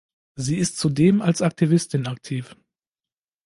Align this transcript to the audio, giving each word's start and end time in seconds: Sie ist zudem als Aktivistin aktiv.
Sie 0.35 0.57
ist 0.57 0.79
zudem 0.79 1.21
als 1.21 1.43
Aktivistin 1.43 2.07
aktiv. 2.07 2.55